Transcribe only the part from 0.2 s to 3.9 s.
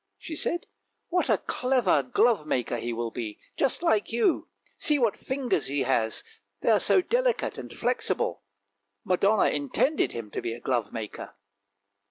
"she said;" what a clever glove maker he will be, just